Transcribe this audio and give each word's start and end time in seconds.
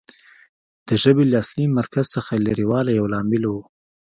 د 0.87 0.89
ژبې 1.03 1.23
له 1.31 1.37
اصلي 1.43 1.65
مرکز 1.79 2.05
څخه 2.15 2.33
لرې 2.45 2.65
والی 2.71 2.93
یو 2.99 3.05
لامل 3.13 3.43
و 3.47 3.53